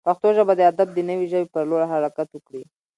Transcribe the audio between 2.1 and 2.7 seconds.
وکړي.